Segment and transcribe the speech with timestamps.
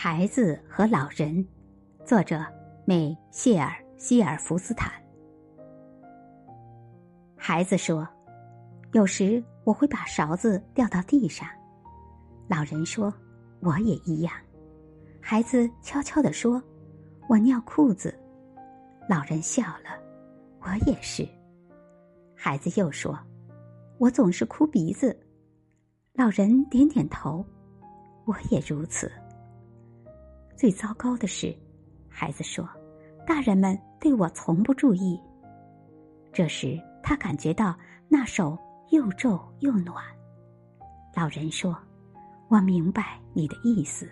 [0.00, 1.44] 孩子和老人，
[2.04, 2.46] 作者
[2.84, 4.92] 美谢尔希尔福斯坦。
[7.36, 8.08] 孩子说
[8.94, 11.48] ：“有时我会把勺子掉到地上。”
[12.46, 13.12] 老人说
[13.58, 14.32] ：“我也一样。”
[15.20, 16.62] 孩子悄悄地说
[17.28, 18.16] ：“我尿裤子。”
[19.10, 20.00] 老人笑了
[20.62, 21.28] ：“我也是。”
[22.38, 23.18] 孩子又说
[23.98, 25.18] ：“我总是哭鼻子。”
[26.14, 27.44] 老人点点头
[28.26, 29.10] ：“我也如此。”
[30.58, 31.56] 最糟糕的是，
[32.08, 32.68] 孩子说
[33.24, 35.16] ：“大人们对我从不注意。”
[36.34, 38.58] 这时，他感觉到那手
[38.90, 40.04] 又皱又暖。
[41.14, 41.78] 老人说
[42.50, 44.10] ：“我明白你的意思。”